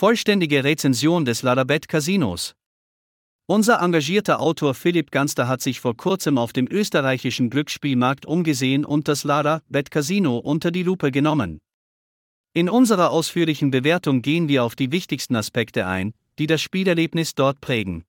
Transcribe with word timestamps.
Vollständige 0.00 0.64
Rezension 0.64 1.26
des 1.26 1.42
Ladabet 1.42 1.86
Casinos. 1.86 2.54
Unser 3.46 3.82
engagierter 3.82 4.40
Autor 4.40 4.72
Philipp 4.72 5.10
Ganster 5.10 5.46
hat 5.46 5.60
sich 5.60 5.78
vor 5.78 5.94
kurzem 5.94 6.38
auf 6.38 6.54
dem 6.54 6.66
österreichischen 6.70 7.50
Glücksspielmarkt 7.50 8.24
umgesehen 8.24 8.86
und 8.86 9.08
das 9.08 9.24
Lada 9.24 9.60
Bet 9.68 9.90
Casino 9.90 10.38
unter 10.38 10.70
die 10.70 10.84
Lupe 10.84 11.10
genommen. 11.10 11.58
In 12.54 12.70
unserer 12.70 13.10
ausführlichen 13.10 13.70
Bewertung 13.70 14.22
gehen 14.22 14.48
wir 14.48 14.64
auf 14.64 14.74
die 14.74 14.90
wichtigsten 14.90 15.36
Aspekte 15.36 15.86
ein, 15.86 16.14
die 16.38 16.46
das 16.46 16.62
Spielerlebnis 16.62 17.34
dort 17.34 17.60
prägen. 17.60 18.06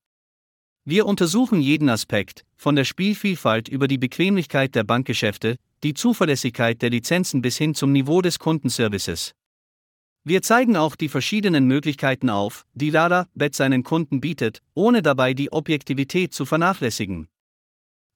Wir 0.85 1.05
untersuchen 1.05 1.59
jeden 1.59 1.89
Aspekt, 1.89 2.45
von 2.55 2.77
der 2.77 2.85
Spielvielfalt 2.85 3.67
über 3.67 3.89
die 3.89 3.97
Bequemlichkeit 3.97 4.75
der 4.75 4.85
Bankgeschäfte, 4.85 5.57
die 5.83 5.93
Zuverlässigkeit 5.93 6.81
der 6.81 6.89
Lizenzen 6.89 7.41
bis 7.41 7.57
hin 7.57 7.75
zum 7.75 7.91
Niveau 7.91 8.21
des 8.21 8.39
Kundenservices. 8.39 9.33
Wir 10.23 10.43
zeigen 10.43 10.77
auch 10.77 10.95
die 10.95 11.09
verschiedenen 11.09 11.65
Möglichkeiten 11.65 12.29
auf, 12.29 12.65
die 12.73 12.91
Lada 12.91 13.27
Bet 13.33 13.55
seinen 13.55 13.83
Kunden 13.83 14.21
bietet, 14.21 14.61
ohne 14.75 15.01
dabei 15.01 15.33
die 15.33 15.51
Objektivität 15.51 16.33
zu 16.33 16.45
vernachlässigen. 16.45 17.27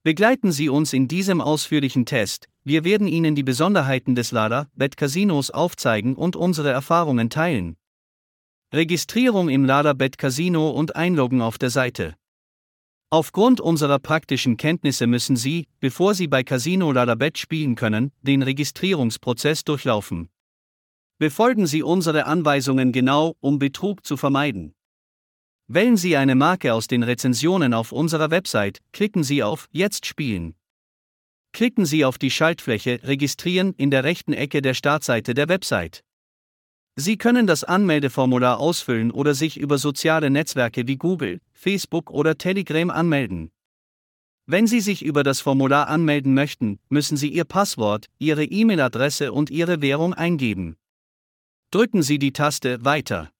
Begleiten 0.04 0.52
Sie 0.52 0.68
uns 0.68 0.92
in 0.92 1.08
diesem 1.08 1.40
ausführlichen 1.40 2.06
Test, 2.06 2.48
wir 2.62 2.84
werden 2.84 3.08
Ihnen 3.08 3.34
die 3.34 3.42
Besonderheiten 3.42 4.14
des 4.14 4.30
Lada 4.30 4.68
Bet 4.74 4.96
Casinos 4.96 5.50
aufzeigen 5.50 6.14
und 6.14 6.36
unsere 6.36 6.70
Erfahrungen 6.70 7.28
teilen. 7.28 7.76
Registrierung 8.72 9.48
im 9.48 9.64
Lada 9.64 9.92
Bet 9.92 10.16
Casino 10.16 10.70
und 10.70 10.94
Einloggen 10.94 11.42
auf 11.42 11.58
der 11.58 11.70
Seite. 11.70 12.14
Aufgrund 13.10 13.60
unserer 13.60 13.98
praktischen 13.98 14.56
Kenntnisse 14.56 15.08
müssen 15.08 15.36
Sie, 15.36 15.66
bevor 15.80 16.14
Sie 16.14 16.28
bei 16.28 16.44
Casino 16.44 16.92
Ladabet 16.92 17.38
spielen 17.38 17.74
können, 17.74 18.12
den 18.22 18.42
Registrierungsprozess 18.42 19.64
durchlaufen. 19.64 20.28
Befolgen 21.18 21.66
Sie 21.66 21.82
unsere 21.82 22.26
Anweisungen 22.26 22.92
genau, 22.92 23.36
um 23.40 23.58
Betrug 23.58 24.04
zu 24.04 24.18
vermeiden. 24.18 24.74
Wählen 25.66 25.96
Sie 25.96 26.14
eine 26.14 26.34
Marke 26.34 26.74
aus 26.74 26.88
den 26.88 27.02
Rezensionen 27.02 27.72
auf 27.72 27.90
unserer 27.90 28.30
Website, 28.30 28.80
klicken 28.92 29.24
Sie 29.24 29.42
auf 29.42 29.66
Jetzt 29.72 30.04
spielen. 30.04 30.54
Klicken 31.52 31.86
Sie 31.86 32.04
auf 32.04 32.18
die 32.18 32.30
Schaltfläche 32.30 33.00
Registrieren 33.02 33.72
in 33.78 33.90
der 33.90 34.04
rechten 34.04 34.34
Ecke 34.34 34.60
der 34.60 34.74
Startseite 34.74 35.32
der 35.32 35.48
Website. 35.48 36.04
Sie 36.96 37.16
können 37.16 37.46
das 37.46 37.64
Anmeldeformular 37.64 38.60
ausfüllen 38.60 39.10
oder 39.10 39.34
sich 39.34 39.56
über 39.56 39.78
soziale 39.78 40.28
Netzwerke 40.28 40.86
wie 40.86 40.96
Google, 40.96 41.40
Facebook 41.54 42.10
oder 42.10 42.36
Telegram 42.36 42.90
anmelden. 42.90 43.50
Wenn 44.44 44.66
Sie 44.66 44.80
sich 44.80 45.02
über 45.02 45.22
das 45.22 45.40
Formular 45.40 45.88
anmelden 45.88 46.34
möchten, 46.34 46.78
müssen 46.90 47.16
Sie 47.16 47.28
Ihr 47.28 47.44
Passwort, 47.44 48.06
Ihre 48.18 48.44
E-Mail-Adresse 48.44 49.32
und 49.32 49.48
Ihre 49.48 49.80
Währung 49.80 50.12
eingeben. 50.12 50.76
Drücken 51.72 52.02
Sie 52.02 52.18
die 52.18 52.32
Taste 52.32 52.84
Weiter. 52.84 53.32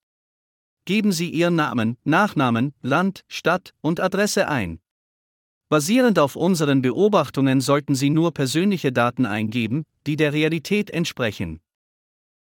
Geben 0.85 1.13
Sie 1.13 1.31
Ihren 1.31 1.55
Namen, 1.55 1.97
Nachnamen, 2.03 2.75
Land, 2.83 3.25
Stadt 3.29 3.73
und 3.83 4.01
Adresse 4.01 4.49
ein. 4.49 4.81
Basierend 5.69 6.19
auf 6.19 6.35
unseren 6.35 6.83
Beobachtungen 6.83 7.61
sollten 7.61 7.95
Sie 7.95 8.11
nur 8.11 8.33
persönliche 8.33 8.93
Daten 8.93 9.27
eingeben, 9.27 9.85
die 10.07 10.17
der 10.17 10.33
Realität 10.33 10.91
entsprechen. 10.91 11.61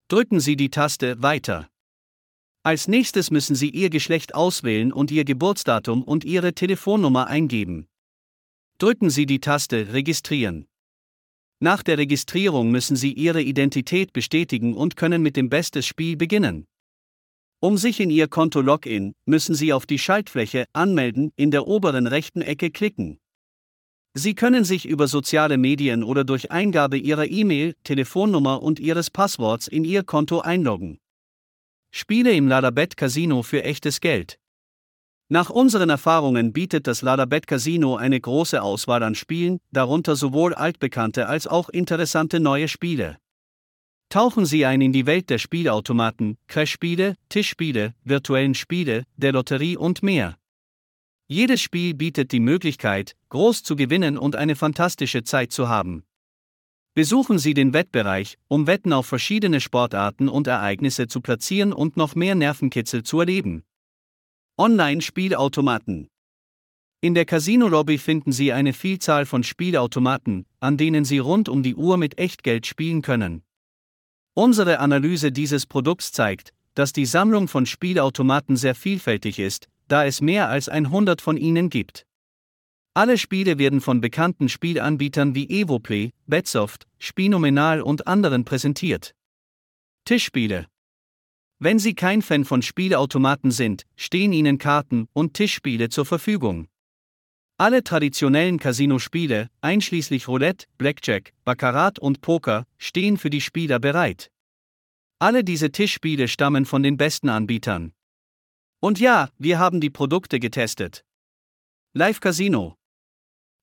Drücken 0.08 0.40
Sie 0.40 0.56
die 0.56 0.70
Taste 0.70 1.22
Weiter. 1.22 1.68
Als 2.64 2.88
nächstes 2.88 3.30
müssen 3.30 3.54
Sie 3.54 3.70
Ihr 3.70 3.88
Geschlecht 3.88 4.34
auswählen 4.34 4.92
und 4.92 5.10
Ihr 5.12 5.24
Geburtsdatum 5.24 6.02
und 6.02 6.24
Ihre 6.24 6.54
Telefonnummer 6.54 7.28
eingeben. 7.28 7.86
Drücken 8.78 9.10
Sie 9.10 9.26
die 9.26 9.40
Taste 9.40 9.92
Registrieren. 9.92 10.66
Nach 11.60 11.82
der 11.82 11.98
Registrierung 11.98 12.70
müssen 12.70 12.94
Sie 12.94 13.12
Ihre 13.12 13.42
Identität 13.42 14.12
bestätigen 14.12 14.74
und 14.74 14.94
können 14.96 15.22
mit 15.22 15.36
dem 15.36 15.48
Bestes 15.48 15.86
Spiel 15.86 16.16
beginnen. 16.16 16.66
Um 17.60 17.76
sich 17.76 17.98
in 17.98 18.10
Ihr 18.10 18.28
Konto 18.28 18.60
Login, 18.60 19.14
müssen 19.24 19.56
Sie 19.56 19.72
auf 19.72 19.84
die 19.84 19.98
Schaltfläche 19.98 20.66
Anmelden 20.72 21.32
in 21.34 21.50
der 21.50 21.66
oberen 21.66 22.06
rechten 22.06 22.42
Ecke 22.42 22.70
klicken. 22.70 23.18
Sie 24.14 24.34
können 24.34 24.64
sich 24.64 24.86
über 24.86 25.08
soziale 25.08 25.58
Medien 25.58 26.04
oder 26.04 26.22
durch 26.22 26.52
Eingabe 26.52 26.96
Ihrer 26.96 27.26
E-Mail, 27.28 27.74
Telefonnummer 27.82 28.62
und 28.62 28.78
Ihres 28.78 29.10
Passworts 29.10 29.66
in 29.66 29.84
Ihr 29.84 30.04
Konto 30.04 30.40
einloggen. 30.40 30.98
Spiele 31.90 32.32
im 32.32 32.46
Ladabet 32.46 32.96
Casino 32.96 33.42
für 33.42 33.64
echtes 33.64 34.00
Geld. 34.00 34.38
Nach 35.30 35.50
unseren 35.50 35.90
Erfahrungen 35.90 36.54
bietet 36.54 36.86
das 36.86 37.02
Ladabet 37.02 37.46
Casino 37.46 37.96
eine 37.96 38.18
große 38.18 38.62
Auswahl 38.62 39.02
an 39.02 39.14
Spielen, 39.14 39.58
darunter 39.70 40.16
sowohl 40.16 40.54
altbekannte 40.54 41.28
als 41.28 41.46
auch 41.46 41.68
interessante 41.68 42.40
neue 42.40 42.66
Spiele. 42.66 43.18
Tauchen 44.08 44.46
Sie 44.46 44.64
ein 44.64 44.80
in 44.80 44.94
die 44.94 45.04
Welt 45.04 45.28
der 45.28 45.36
Spielautomaten, 45.36 46.38
Crash-Spiele, 46.46 47.14
Tischspiele, 47.28 47.94
virtuellen 48.04 48.54
Spiele, 48.54 49.04
der 49.18 49.32
Lotterie 49.32 49.76
und 49.76 50.02
mehr. 50.02 50.38
Jedes 51.26 51.60
Spiel 51.60 51.92
bietet 51.92 52.32
die 52.32 52.40
Möglichkeit, 52.40 53.14
groß 53.28 53.62
zu 53.62 53.76
gewinnen 53.76 54.16
und 54.16 54.34
eine 54.34 54.56
fantastische 54.56 55.24
Zeit 55.24 55.52
zu 55.52 55.68
haben. 55.68 56.04
Besuchen 56.94 57.38
Sie 57.38 57.52
den 57.52 57.74
Wettbereich, 57.74 58.38
um 58.48 58.66
Wetten 58.66 58.94
auf 58.94 59.04
verschiedene 59.04 59.60
Sportarten 59.60 60.30
und 60.30 60.46
Ereignisse 60.46 61.06
zu 61.06 61.20
platzieren 61.20 61.74
und 61.74 61.98
noch 61.98 62.14
mehr 62.14 62.34
Nervenkitzel 62.34 63.02
zu 63.02 63.20
erleben. 63.20 63.62
Online-Spielautomaten 64.60 66.08
In 67.00 67.14
der 67.14 67.24
Casino-Lobby 67.26 67.96
finden 67.96 68.32
Sie 68.32 68.52
eine 68.52 68.72
Vielzahl 68.72 69.24
von 69.24 69.44
Spielautomaten, 69.44 70.46
an 70.58 70.76
denen 70.76 71.04
Sie 71.04 71.18
rund 71.18 71.48
um 71.48 71.62
die 71.62 71.76
Uhr 71.76 71.96
mit 71.96 72.18
Echtgeld 72.18 72.66
spielen 72.66 73.00
können. 73.00 73.44
Unsere 74.34 74.80
Analyse 74.80 75.30
dieses 75.30 75.64
Produkts 75.64 76.10
zeigt, 76.10 76.54
dass 76.74 76.92
die 76.92 77.06
Sammlung 77.06 77.46
von 77.46 77.66
Spielautomaten 77.66 78.56
sehr 78.56 78.74
vielfältig 78.74 79.38
ist, 79.38 79.68
da 79.86 80.04
es 80.04 80.20
mehr 80.20 80.48
als 80.48 80.68
100 80.68 81.20
von 81.20 81.36
ihnen 81.36 81.70
gibt. 81.70 82.04
Alle 82.94 83.16
Spiele 83.16 83.58
werden 83.58 83.80
von 83.80 84.00
bekannten 84.00 84.48
Spielanbietern 84.48 85.36
wie 85.36 85.48
Evoplay, 85.48 86.10
Betsoft, 86.26 86.88
Spinomenal 86.98 87.80
und 87.80 88.08
anderen 88.08 88.44
präsentiert. 88.44 89.14
Tischspiele 90.04 90.66
Wenn 91.60 91.80
Sie 91.80 91.94
kein 91.94 92.22
Fan 92.22 92.44
von 92.44 92.62
Spielautomaten 92.62 93.50
sind, 93.50 93.82
stehen 93.96 94.32
Ihnen 94.32 94.58
Karten 94.58 95.08
und 95.12 95.34
Tischspiele 95.34 95.88
zur 95.88 96.06
Verfügung. 96.06 96.68
Alle 97.56 97.82
traditionellen 97.82 98.60
Casino-Spiele, 98.60 99.48
einschließlich 99.60 100.28
Roulette, 100.28 100.66
Blackjack, 100.78 101.32
Baccarat 101.44 101.98
und 101.98 102.20
Poker, 102.20 102.64
stehen 102.78 103.16
für 103.16 103.30
die 103.30 103.40
Spieler 103.40 103.80
bereit. 103.80 104.30
Alle 105.18 105.42
diese 105.42 105.72
Tischspiele 105.72 106.28
stammen 106.28 106.64
von 106.64 106.84
den 106.84 106.96
besten 106.96 107.28
Anbietern. 107.28 107.92
Und 108.78 109.00
ja, 109.00 109.28
wir 109.38 109.58
haben 109.58 109.80
die 109.80 109.90
Produkte 109.90 110.38
getestet. 110.38 111.04
Live 111.92 112.20
Casino. 112.20 112.76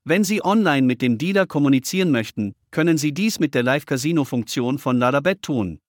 Wenn 0.04 0.26
Sie 0.26 0.44
online 0.44 0.86
mit 0.86 1.02
dem 1.02 1.18
Dealer 1.18 1.48
kommunizieren 1.48 2.12
möchten, 2.12 2.56
können 2.72 2.98
Sie 2.98 3.14
dies 3.14 3.40
mit 3.40 3.56
der 3.56 3.64
Live 3.64 3.86
Casino 3.86 4.26
Funktion 4.26 4.80
von 4.80 4.98
Ladabet 4.98 5.42
tun. 5.42 5.80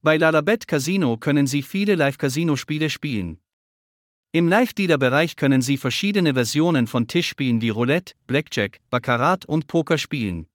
Bei 0.00 0.16
Ladabet 0.16 0.68
Casino 0.68 1.16
können 1.16 1.48
Sie 1.48 1.60
viele 1.60 1.96
Live 1.96 2.18
Casino 2.18 2.54
Spiele 2.54 2.88
spielen. 2.88 3.40
Im 4.30 4.46
Live-Dealer-Bereich 4.46 5.34
können 5.34 5.60
Sie 5.60 5.76
verschiedene 5.76 6.34
Versionen 6.34 6.86
von 6.86 7.08
Tischspielen 7.08 7.60
wie 7.62 7.70
Roulette, 7.70 8.14
Blackjack, 8.28 8.78
Baccarat 8.90 9.44
und 9.46 9.66
Poker 9.66 9.98
spielen. 9.98 10.46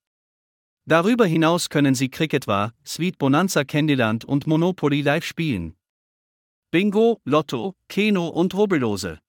Darüber 0.85 1.25
hinaus 1.25 1.67
können 1.67 1.93
Sie 1.93 2.07
Cricket 2.07 2.47
War, 2.47 2.73
Sweet 2.85 3.17
Bonanza 3.17 3.65
Candyland 3.65 4.23
und 4.23 4.47
Monopoly 4.47 5.01
live 5.01 5.25
spielen. 5.25 5.75
Bingo, 6.71 7.19
Lotto, 7.25 7.75
Keno 7.89 8.29
und 8.29 8.53
Rubbellose. 8.53 9.19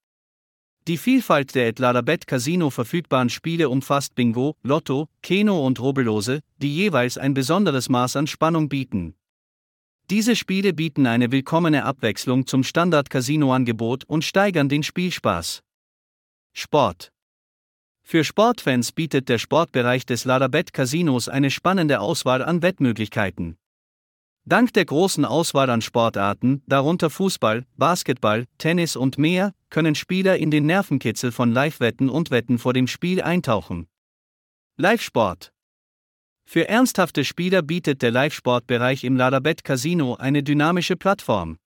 Die 0.87 0.97
Vielfalt 0.97 1.57
der 1.57 1.67
Etladabet 1.67 2.29
Casino 2.29 2.71
verfügbaren 2.71 3.31
Spiele 3.31 3.69
umfasst 3.69 4.15
Bingo, 4.15 4.55
Lotto, 4.63 5.09
Keno 5.23 5.67
und 5.67 5.81
Rubbellose, 5.81 6.41
die 6.59 6.73
jeweils 6.73 7.19
ein 7.19 7.35
besonderes 7.35 7.89
Maß 7.89 8.15
an 8.15 8.29
Spannung 8.29 8.69
bieten. 8.69 9.17
Diese 10.11 10.37
Spiele 10.37 10.75
bieten 10.75 11.07
eine 11.07 11.33
willkommene 11.33 11.85
Abwechslung 11.85 12.47
zum 12.47 12.63
Standard-Casino-Angebot 12.63 14.05
und 14.05 14.23
steigern 14.23 14.69
den 14.69 14.83
Spielspaß. 14.83 15.63
Sport 16.53 17.11
Für 18.03 18.23
Sportfans 18.23 18.93
bietet 18.93 19.31
der 19.31 19.39
Sportbereich 19.39 20.05
des 20.05 20.27
Ladabet 20.27 20.75
Casinos 20.75 21.31
eine 21.31 21.51
spannende 21.51 22.01
Auswahl 22.01 22.43
an 22.43 22.61
Wettmöglichkeiten. 22.61 23.57
Dank 24.45 24.75
der 24.75 24.85
großen 24.85 25.25
Auswahl 25.25 25.71
an 25.71 25.81
Sportarten, 25.81 26.63
darunter 26.67 27.09
Fußball, 27.09 27.65
Basketball, 27.79 28.45
Tennis 28.59 28.97
und 28.97 29.17
mehr, 29.17 29.55
können 29.71 29.95
Spieler 29.95 30.37
in 30.37 30.51
den 30.51 30.67
Nervenkitzel 30.67 31.33
von 31.33 31.51
Live-Wetten 31.51 32.11
und 32.11 32.31
Wetten 32.31 32.59
vor 32.59 32.75
dem 32.75 32.89
Spiel 32.89 33.23
eintauchen. 33.23 33.89
Live-Sport 34.77 35.54
Für 36.45 36.69
ernsthafte 36.69 37.25
Spieler 37.25 37.63
bietet 37.63 38.03
der 38.03 38.11
Live-Sport-Bereich 38.11 39.05
im 39.05 39.17
Ladabet 39.17 39.65
Casino 39.65 40.15
eine 40.15 40.43
dynamische 40.43 40.97
Plattform. 40.97 41.59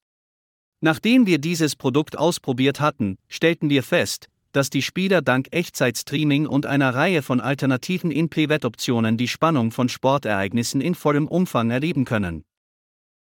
Nachdem 0.80 1.26
wir 1.26 1.38
dieses 1.38 1.74
Produkt 1.74 2.16
ausprobiert 2.16 2.80
hatten, 2.80 3.18
stellten 3.28 3.68
wir 3.68 3.82
fest, 3.82 4.28
dass 4.52 4.70
die 4.70 4.82
Spieler 4.82 5.22
dank 5.22 5.48
Echtzeit-Streaming 5.50 6.46
und 6.46 6.66
einer 6.66 6.94
Reihe 6.94 7.22
von 7.22 7.40
alternativen 7.40 8.10
In-Play-Wettoptionen 8.10 9.16
die 9.16 9.28
Spannung 9.28 9.72
von 9.72 9.88
Sportereignissen 9.88 10.80
in 10.80 10.94
vollem 10.94 11.26
Umfang 11.26 11.70
erleben 11.70 12.04
können. 12.04 12.44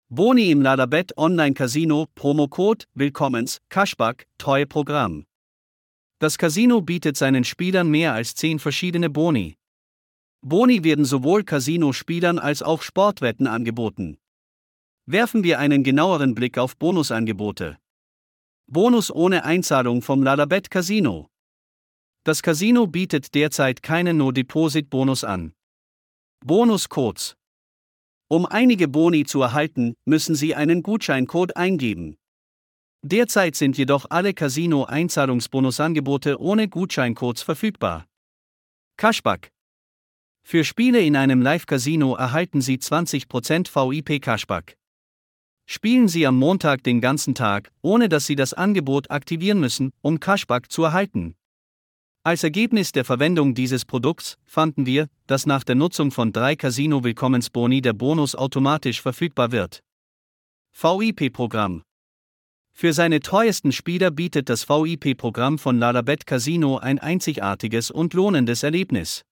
Boni 0.09 0.51
im 0.51 0.61
Ladabet 0.61 1.17
Online 1.17 1.53
Casino, 1.53 2.07
Promocode, 2.15 2.85
Willkommens, 2.95 3.59
Cashback, 3.69 4.27
Treue 4.37 4.65
Programm. 4.65 5.25
Das 6.19 6.37
Casino 6.37 6.81
bietet 6.81 7.17
seinen 7.17 7.43
Spielern 7.43 7.89
mehr 7.89 8.13
als 8.13 8.35
10 8.35 8.59
verschiedene 8.59 9.09
Boni. 9.09 9.55
Boni 10.43 10.83
werden 10.83 11.05
sowohl 11.05 11.43
Casino-Spielern 11.43 12.39
als 12.39 12.63
auch 12.63 12.81
Sportwetten 12.81 13.45
angeboten. 13.45 14.17
Werfen 15.05 15.43
wir 15.43 15.59
einen 15.59 15.83
genaueren 15.83 16.33
Blick 16.33 16.57
auf 16.57 16.75
Bonusangebote. 16.77 17.77
Bonus 18.65 19.11
ohne 19.11 19.43
Einzahlung 19.43 20.01
vom 20.01 20.23
Ladabet 20.23 20.71
Casino. 20.71 21.29
Das 22.23 22.41
Casino 22.41 22.87
bietet 22.87 23.35
derzeit 23.35 23.83
keinen 23.83 24.17
No-Deposit-Bonus 24.17 25.23
an. 25.23 25.53
Bonuscodes. 26.43 27.35
Um 28.27 28.45
einige 28.45 28.87
Boni 28.87 29.25
zu 29.25 29.41
erhalten, 29.41 29.95
müssen 30.05 30.35
Sie 30.35 30.55
einen 30.55 30.81
Gutscheincode 30.81 31.57
eingeben. 31.57 32.17
Derzeit 33.03 33.55
sind 33.55 33.77
jedoch 33.77 34.05
alle 34.09 34.33
Casino-Einzahlungsbonusangebote 34.33 36.39
ohne 36.39 36.67
Gutscheincodes 36.67 37.43
verfügbar. 37.43 38.07
Cashback. 38.97 39.51
Für 40.43 40.63
Spiele 40.63 41.01
in 41.01 41.15
einem 41.15 41.41
Live-Casino 41.41 42.15
erhalten 42.15 42.61
Sie 42.61 42.77
20% 42.77 43.67
VIP 43.73 44.21
Cashback. 44.21 44.75
Spielen 45.65 46.07
Sie 46.07 46.27
am 46.27 46.37
Montag 46.37 46.83
den 46.83 46.99
ganzen 46.99 47.35
Tag, 47.35 47.71
ohne 47.81 48.09
dass 48.09 48.25
Sie 48.25 48.35
das 48.35 48.53
Angebot 48.53 49.09
aktivieren 49.09 49.59
müssen, 49.59 49.91
um 50.01 50.19
Cashback 50.19 50.69
zu 50.69 50.83
erhalten. 50.83 51.35
Als 52.23 52.43
Ergebnis 52.43 52.91
der 52.91 53.05
Verwendung 53.05 53.55
dieses 53.55 53.85
Produkts 53.85 54.37
fanden 54.45 54.85
wir, 54.85 55.07
dass 55.27 55.45
nach 55.45 55.63
der 55.63 55.75
Nutzung 55.75 56.11
von 56.11 56.31
drei 56.31 56.55
Casino-Willkommensboni 56.55 57.81
der 57.81 57.93
Bonus 57.93 58.35
automatisch 58.35 59.01
verfügbar 59.01 59.51
wird. 59.51 59.79
VIP-Programm 60.73 61.83
Für 62.73 62.93
seine 62.93 63.21
treuesten 63.21 63.71
Spieler 63.71 64.11
bietet 64.11 64.49
das 64.49 64.69
VIP-Programm 64.69 65.57
von 65.57 65.79
Ladabet 65.79 66.27
Casino 66.27 66.77
ein 66.77 66.99
einzigartiges 66.99 67.89
und 67.89 68.13
lohnendes 68.13 68.63
Erlebnis. 68.63 69.23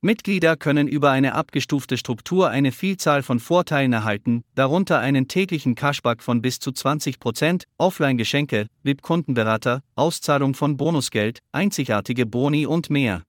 Mitglieder 0.00 0.56
können 0.56 0.86
über 0.86 1.10
eine 1.10 1.34
abgestufte 1.34 1.96
Struktur 1.96 2.50
eine 2.50 2.70
Vielzahl 2.70 3.24
von 3.24 3.40
Vorteilen 3.40 3.92
erhalten, 3.92 4.44
darunter 4.54 5.00
einen 5.00 5.26
täglichen 5.26 5.74
Cashback 5.74 6.22
von 6.22 6.40
bis 6.40 6.60
zu 6.60 6.70
20%, 6.70 7.64
Offline-Geschenke, 7.78 8.68
VIP-Kundenberater, 8.84 9.82
Auszahlung 9.96 10.54
von 10.54 10.76
Bonusgeld, 10.76 11.40
einzigartige 11.50 12.26
Boni 12.26 12.64
und 12.64 12.90
mehr. 12.90 13.24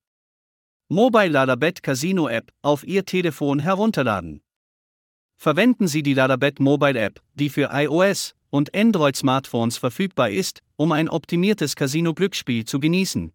Mobile 0.89 1.29
Ladabet 1.29 1.81
Casino 1.81 2.27
App 2.27 2.51
auf 2.61 2.83
Ihr 2.83 3.03
Telefon 3.03 3.57
herunterladen. 3.57 4.41
Verwenden 5.37 5.87
Sie 5.87 6.03
die 6.03 6.13
Ladabet 6.13 6.59
Mobile 6.59 6.99
App, 6.99 7.19
die 7.33 7.49
für 7.49 7.69
iOS 7.73 8.35
und 8.51 8.75
Android 8.75 9.15
Smartphones 9.15 9.77
verfügbar 9.77 10.29
ist, 10.29 10.61
um 10.75 10.91
ein 10.91 11.09
optimiertes 11.09 11.75
Casino-Glücksspiel 11.75 12.65
zu 12.65 12.79
genießen. 12.79 13.33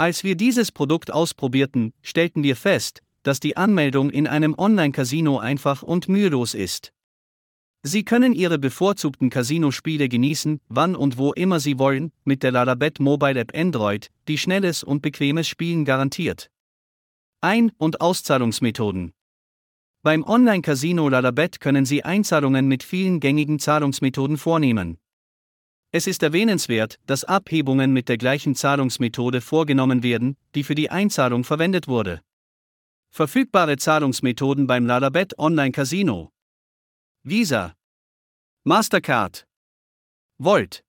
Als 0.00 0.24
wir 0.24 0.34
dieses 0.34 0.72
Produkt 0.72 1.12
ausprobierten, 1.12 1.92
stellten 2.00 2.42
wir 2.42 2.56
fest, 2.56 3.02
dass 3.22 3.38
die 3.38 3.58
Anmeldung 3.58 4.08
in 4.08 4.26
einem 4.26 4.54
Online-Casino 4.56 5.38
einfach 5.38 5.82
und 5.82 6.08
mühelos 6.08 6.54
ist. 6.54 6.94
Sie 7.82 8.02
können 8.02 8.32
Ihre 8.32 8.58
bevorzugten 8.58 9.28
Casino-Spiele 9.28 10.08
genießen, 10.08 10.62
wann 10.70 10.96
und 10.96 11.18
wo 11.18 11.34
immer 11.34 11.60
Sie 11.60 11.78
wollen, 11.78 12.12
mit 12.24 12.42
der 12.42 12.50
Ladabet 12.50 12.98
Mobile 12.98 13.38
App 13.38 13.54
Android, 13.54 14.08
die 14.26 14.38
schnelles 14.38 14.82
und 14.82 15.02
bequemes 15.02 15.46
Spielen 15.46 15.84
garantiert. 15.84 16.50
Ein- 17.42 17.70
und 17.76 18.00
Auszahlungsmethoden 18.00 19.12
Beim 20.02 20.24
Online-Casino 20.24 21.10
Ladabet 21.10 21.60
können 21.60 21.84
Sie 21.84 22.04
Einzahlungen 22.04 22.68
mit 22.68 22.84
vielen 22.84 23.20
gängigen 23.20 23.58
Zahlungsmethoden 23.58 24.38
vornehmen. 24.38 24.96
Es 25.92 26.06
ist 26.06 26.22
erwähnenswert, 26.22 27.00
dass 27.06 27.24
Abhebungen 27.24 27.92
mit 27.92 28.08
der 28.08 28.16
gleichen 28.16 28.54
Zahlungsmethode 28.54 29.40
vorgenommen 29.40 30.04
werden, 30.04 30.36
die 30.54 30.62
für 30.62 30.76
die 30.76 30.90
Einzahlung 30.90 31.42
verwendet 31.42 31.88
wurde. 31.88 32.22
Verfügbare 33.10 33.76
Zahlungsmethoden 33.76 34.68
beim 34.68 34.86
Ladabet 34.86 35.36
Online 35.36 35.72
Casino. 35.72 36.30
Visa. 37.24 37.74
Mastercard. 38.62 39.48
Volt. 40.38 40.84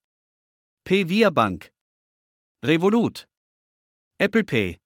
P-Via 0.83 1.31
Bank. 1.31 1.71
Revolut. 2.63 3.27
Apple 4.19 4.44
Pay. 4.44 4.77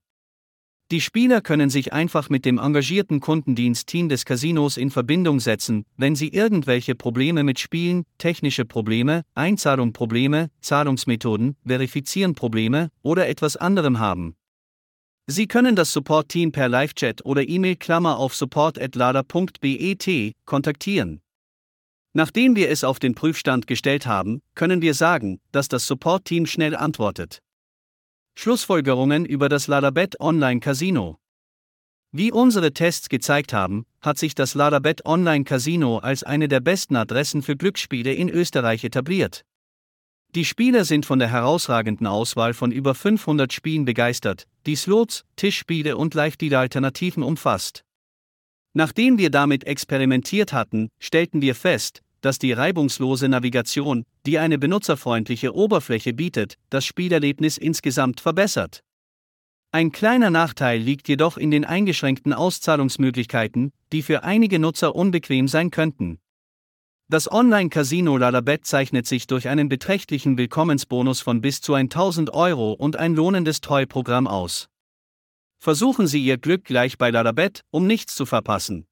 Die 0.89 1.01
Spieler 1.01 1.41
können 1.41 1.69
sich 1.69 1.93
einfach 1.93 2.31
mit 2.31 2.45
dem 2.45 2.57
engagierten 2.57 3.19
Kundendienst-Team 3.19 4.09
des 4.09 4.25
Casinos 4.25 4.75
in 4.75 4.89
Verbindung 4.89 5.39
setzen, 5.39 5.85
wenn 5.97 6.15
sie 6.15 6.29
irgendwelche 6.29 6.95
Probleme 6.95 7.43
mit 7.43 7.59
Spielen, 7.59 8.05
technische 8.17 8.65
Probleme, 8.65 9.21
Einzahlung 9.35 9.93
Probleme, 9.93 10.49
Zahlungsmethoden, 10.61 11.57
Verifizieren 11.63 12.33
Probleme 12.33 12.89
oder 13.03 13.27
etwas 13.27 13.55
anderem 13.55 13.99
haben. 13.99 14.35
Sie 15.25 15.47
können 15.47 15.77
das 15.77 15.93
Support-Team 15.93 16.51
per 16.51 16.67
Live-Chat 16.67 17.25
oder 17.25 17.47
E-Mail 17.47 17.77
Klammer 17.77 18.17
auf 18.17 18.35
support.lada.bet 18.35 20.35
kontaktieren. 20.45 21.21
Nachdem 22.11 22.57
wir 22.57 22.69
es 22.69 22.83
auf 22.83 22.99
den 22.99 23.15
Prüfstand 23.15 23.65
gestellt 23.65 24.05
haben, 24.05 24.41
können 24.53 24.81
wir 24.81 24.93
sagen, 24.93 25.39
dass 25.53 25.69
das 25.69 25.87
Support-Team 25.87 26.45
schnell 26.45 26.75
antwortet. 26.75 27.41
Schlussfolgerungen 28.35 29.25
über 29.25 29.47
das 29.47 29.67
Ladabet 29.67 30.19
Online 30.19 30.59
Casino. 30.59 31.17
Wie 32.11 32.31
unsere 32.31 32.73
Tests 32.73 33.07
gezeigt 33.07 33.53
haben, 33.53 33.85
hat 34.01 34.17
sich 34.17 34.35
das 34.35 34.55
Ladabet 34.55 35.05
Online 35.05 35.45
Casino 35.45 35.99
als 35.99 36.23
eine 36.23 36.49
der 36.49 36.59
besten 36.59 36.97
Adressen 36.97 37.41
für 37.41 37.55
Glücksspiele 37.55 38.13
in 38.13 38.29
Österreich 38.29 38.83
etabliert. 38.83 39.45
Die 40.35 40.45
Spieler 40.45 40.83
sind 40.83 41.05
von 41.05 41.19
der 41.19 41.29
herausragenden 41.29 42.07
Auswahl 42.07 42.55
von 42.55 42.71
über 42.71 42.95
500 42.95 43.53
Spielen 43.53 43.85
begeistert, 43.85 44.47
die 44.65 44.75
Slots, 44.75 45.25
Tischspiele 45.35 45.95
und 45.95 46.15
Live-Dealer-Alternativen 46.15 47.21
umfasst. 47.21 47.83
Nachdem 48.73 49.19
wir 49.19 49.29
damit 49.29 49.65
experimentiert 49.65 50.51
hatten, 50.51 50.89
stellten 50.97 51.43
wir 51.43 51.53
fest, 51.53 52.01
dass 52.21 52.39
die 52.39 52.51
reibungslose 52.51 53.29
Navigation, 53.29 54.05
die 54.25 54.39
eine 54.39 54.57
benutzerfreundliche 54.57 55.53
Oberfläche 55.53 56.13
bietet, 56.13 56.55
das 56.71 56.83
Spielerlebnis 56.83 57.59
insgesamt 57.59 58.19
verbessert. 58.19 58.83
Ein 59.71 59.91
kleiner 59.91 60.31
Nachteil 60.31 60.79
liegt 60.79 61.09
jedoch 61.09 61.37
in 61.37 61.51
den 61.51 61.65
eingeschränkten 61.65 62.33
Auszahlungsmöglichkeiten, 62.33 63.71
die 63.91 64.01
für 64.01 64.23
einige 64.23 64.57
Nutzer 64.57 64.95
unbequem 64.95 65.47
sein 65.47 65.69
könnten. 65.69 66.17
Das 67.13 67.31
Online-Casino 67.31 68.17
Lalabet 68.17 68.65
zeichnet 68.65 69.05
sich 69.05 69.27
durch 69.27 69.47
einen 69.47 69.69
beträchtlichen 69.69 70.35
Willkommensbonus 70.35 71.21
von 71.21 71.41
bis 71.41 71.61
zu 71.61 71.75
1000 71.75 72.33
Euro 72.33 72.73
und 72.73 72.95
ein 72.95 73.13
lohnendes 73.13 73.61
Treuprogramm 73.61 74.25
aus. 74.25 74.67
Versuchen 75.59 76.07
Sie 76.07 76.25
Ihr 76.25 76.39
Glück 76.39 76.63
gleich 76.65 76.97
bei 76.97 77.11
Lalabet, 77.11 77.61
um 77.69 77.85
nichts 77.85 78.15
zu 78.15 78.25
verpassen. 78.25 78.87